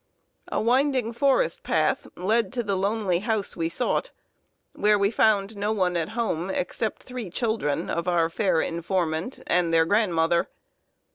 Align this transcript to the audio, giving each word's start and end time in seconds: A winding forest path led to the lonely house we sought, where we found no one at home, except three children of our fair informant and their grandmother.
A 0.51 0.59
winding 0.59 1.13
forest 1.13 1.61
path 1.61 2.07
led 2.15 2.51
to 2.53 2.63
the 2.63 2.75
lonely 2.75 3.19
house 3.19 3.55
we 3.55 3.69
sought, 3.69 4.09
where 4.73 4.97
we 4.97 5.11
found 5.11 5.55
no 5.55 5.71
one 5.71 5.95
at 5.95 6.09
home, 6.17 6.49
except 6.49 7.03
three 7.03 7.29
children 7.29 7.87
of 7.87 8.07
our 8.07 8.27
fair 8.27 8.61
informant 8.61 9.41
and 9.45 9.71
their 9.71 9.85
grandmother. 9.85 10.47